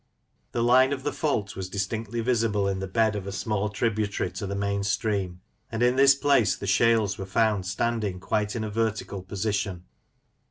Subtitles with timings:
[0.53, 4.31] The line of the fault was distinctly visible in the bed of a small tributary
[4.31, 8.63] to the main stream; and in this place the shales were found standing quite in
[8.63, 9.83] a vertical position.